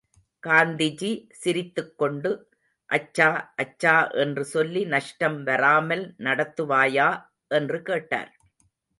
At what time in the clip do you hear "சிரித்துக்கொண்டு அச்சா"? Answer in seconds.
1.31-3.27